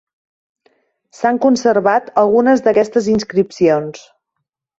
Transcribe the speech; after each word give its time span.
S'han 1.17 1.37
conservat 1.43 2.09
algunes 2.23 2.65
d'aquestes 2.69 3.11
inscripcions. 3.19 4.03